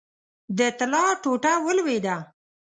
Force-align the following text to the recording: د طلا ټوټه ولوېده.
د 0.57 0.59
طلا 0.77 1.05
ټوټه 1.21 1.53
ولوېده. 1.65 2.15